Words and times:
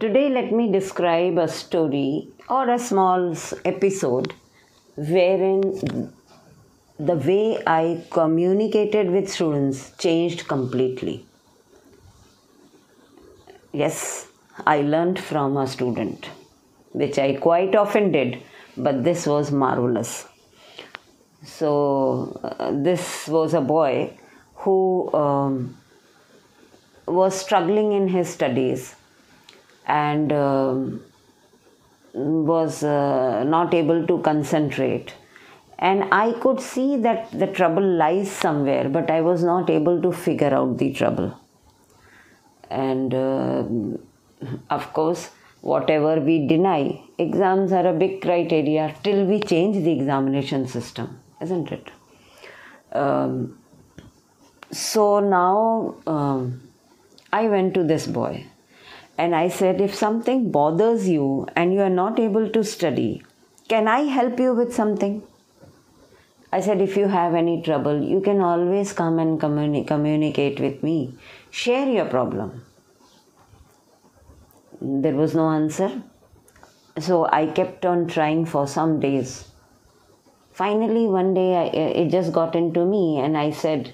Today, 0.00 0.30
let 0.30 0.50
me 0.50 0.72
describe 0.72 1.36
a 1.36 1.46
story 1.46 2.28
or 2.48 2.70
a 2.70 2.78
small 2.78 3.34
episode 3.66 4.32
wherein 4.96 5.60
the 6.98 7.16
way 7.16 7.62
I 7.66 8.02
communicated 8.10 9.10
with 9.10 9.30
students 9.30 9.92
changed 9.98 10.48
completely. 10.48 11.26
Yes, 13.74 14.28
I 14.66 14.80
learned 14.80 15.18
from 15.18 15.58
a 15.58 15.66
student, 15.66 16.30
which 16.92 17.18
I 17.18 17.34
quite 17.34 17.74
often 17.74 18.10
did, 18.10 18.42
but 18.78 19.04
this 19.04 19.26
was 19.26 19.52
marvelous. 19.52 20.26
So, 21.44 22.40
uh, 22.42 22.72
this 22.72 23.28
was 23.28 23.52
a 23.52 23.60
boy 23.60 24.16
who 24.54 25.12
um, 25.12 25.76
was 27.06 27.38
struggling 27.38 27.92
in 27.92 28.08
his 28.08 28.30
studies 28.30 28.94
and 29.90 30.32
um, 30.32 31.02
was 32.12 32.82
uh, 32.84 33.42
not 33.44 33.74
able 33.74 34.06
to 34.06 34.18
concentrate. 34.20 35.14
And 35.78 36.04
I 36.12 36.32
could 36.32 36.60
see 36.60 36.96
that 36.98 37.30
the 37.32 37.46
trouble 37.46 37.82
lies 37.82 38.30
somewhere, 38.30 38.88
but 38.88 39.10
I 39.10 39.20
was 39.22 39.42
not 39.42 39.70
able 39.70 40.00
to 40.02 40.12
figure 40.12 40.54
out 40.54 40.76
the 40.78 40.92
trouble. 40.92 41.38
And 42.70 43.14
uh, 43.14 43.64
of 44.68 44.92
course, 44.92 45.30
whatever 45.60 46.20
we 46.20 46.46
deny, 46.46 47.02
exams 47.18 47.72
are 47.72 47.86
a 47.86 47.92
big 47.92 48.20
criteria 48.20 48.94
till 49.02 49.24
we 49.24 49.40
change 49.40 49.82
the 49.84 49.92
examination 49.92 50.68
system, 50.68 51.18
isn't 51.40 51.72
it? 51.72 51.90
Um, 52.92 53.58
so 54.70 55.20
now 55.20 55.96
um, 56.06 56.70
I 57.32 57.48
went 57.48 57.74
to 57.74 57.82
this 57.82 58.06
boy 58.06 58.46
and 59.20 59.36
I 59.36 59.48
said, 59.48 59.80
if 59.82 59.94
something 59.94 60.50
bothers 60.50 61.06
you 61.06 61.46
and 61.54 61.74
you 61.74 61.80
are 61.80 61.96
not 61.96 62.18
able 62.18 62.48
to 62.48 62.64
study, 62.64 63.22
can 63.68 63.86
I 63.86 64.00
help 64.18 64.40
you 64.40 64.54
with 64.54 64.74
something? 64.74 65.22
I 66.50 66.60
said, 66.60 66.80
if 66.80 66.96
you 66.96 67.06
have 67.08 67.34
any 67.34 67.60
trouble, 67.62 68.02
you 68.02 68.20
can 68.22 68.40
always 68.40 68.92
come 68.92 69.18
and 69.18 69.38
communi- 69.38 69.86
communicate 69.86 70.58
with 70.58 70.82
me. 70.82 71.14
Share 71.50 71.86
your 71.88 72.06
problem. 72.06 72.64
There 74.80 75.14
was 75.14 75.34
no 75.34 75.50
answer. 75.50 76.02
So 76.98 77.26
I 77.30 77.46
kept 77.46 77.84
on 77.84 78.06
trying 78.06 78.46
for 78.46 78.66
some 78.66 79.00
days. 79.00 79.48
Finally, 80.52 81.06
one 81.06 81.34
day 81.34 81.56
I, 81.56 81.64
it 82.04 82.08
just 82.10 82.32
got 82.32 82.56
into 82.56 82.86
me, 82.86 83.18
and 83.18 83.36
I 83.36 83.50
said, 83.50 83.92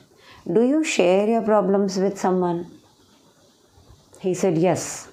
Do 0.50 0.62
you 0.62 0.82
share 0.84 1.28
your 1.28 1.42
problems 1.42 1.98
with 1.98 2.18
someone? 2.18 2.70
He 4.20 4.32
said, 4.34 4.56
Yes. 4.56 5.12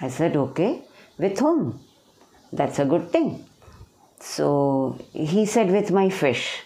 I 0.00 0.08
said, 0.08 0.36
Okay. 0.36 0.82
With 1.18 1.38
whom? 1.38 1.80
That's 2.52 2.78
a 2.78 2.84
good 2.84 3.10
thing. 3.10 3.44
So 4.20 4.98
he 5.12 5.46
said, 5.46 5.70
With 5.70 5.90
my 5.90 6.08
fish. 6.10 6.62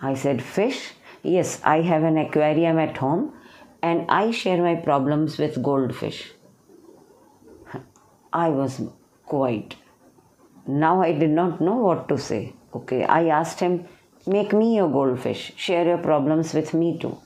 I 0.00 0.14
said, 0.14 0.42
Fish? 0.42 0.92
Yes, 1.22 1.60
I 1.64 1.80
have 1.80 2.02
an 2.02 2.18
aquarium 2.18 2.78
at 2.78 2.96
home 2.96 3.32
and 3.82 4.04
I 4.08 4.30
share 4.30 4.62
my 4.62 4.74
problems 4.76 5.38
with 5.38 5.62
goldfish. 5.62 6.32
I 8.32 8.48
was 8.48 8.82
quite. 9.24 9.76
Now 10.66 11.02
I 11.02 11.12
did 11.12 11.30
not 11.30 11.60
know 11.60 11.76
what 11.76 12.08
to 12.08 12.18
say. 12.18 12.54
Okay, 12.74 13.04
I 13.04 13.26
asked 13.26 13.60
him, 13.60 13.86
Make 14.26 14.52
me 14.52 14.76
your 14.76 14.90
goldfish, 14.90 15.52
share 15.56 15.84
your 15.86 15.98
problems 15.98 16.52
with 16.52 16.74
me 16.74 16.98
too. 16.98 17.16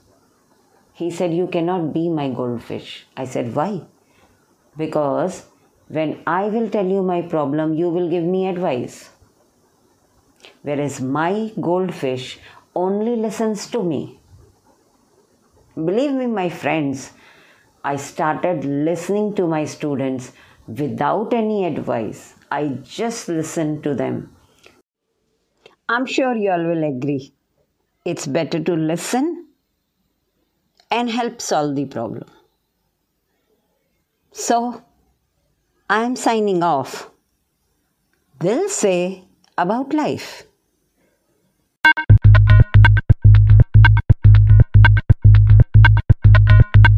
He 0.93 1.09
said, 1.09 1.33
You 1.33 1.47
cannot 1.47 1.93
be 1.93 2.09
my 2.09 2.29
goldfish. 2.29 3.07
I 3.17 3.25
said, 3.25 3.55
Why? 3.55 3.81
Because 4.77 5.45
when 5.87 6.21
I 6.25 6.45
will 6.47 6.69
tell 6.69 6.85
you 6.85 7.01
my 7.03 7.21
problem, 7.21 7.73
you 7.73 7.89
will 7.89 8.09
give 8.09 8.23
me 8.23 8.47
advice. 8.47 9.09
Whereas 10.61 11.01
my 11.01 11.51
goldfish 11.59 12.39
only 12.75 13.15
listens 13.15 13.67
to 13.71 13.83
me. 13.83 14.19
Believe 15.75 16.13
me, 16.13 16.27
my 16.27 16.49
friends, 16.49 17.11
I 17.83 17.95
started 17.95 18.63
listening 18.63 19.35
to 19.35 19.47
my 19.47 19.65
students 19.65 20.31
without 20.67 21.33
any 21.33 21.65
advice. 21.65 22.35
I 22.51 22.77
just 22.83 23.27
listened 23.27 23.83
to 23.83 23.95
them. 23.95 24.35
I'm 25.89 26.05
sure 26.05 26.35
you 26.35 26.51
all 26.51 26.65
will 26.65 26.83
agree. 26.83 27.33
It's 28.05 28.27
better 28.27 28.59
to 28.63 28.73
listen 28.73 29.47
and 30.89 31.09
help 31.09 31.41
solve 31.41 31.75
the 31.75 31.85
problem. 31.85 32.29
So, 34.31 34.81
I 35.89 36.03
am 36.03 36.15
signing 36.15 36.63
off. 36.63 37.09
We'll 38.41 38.69
say 38.69 39.25
about 39.57 39.93
life. 39.93 40.43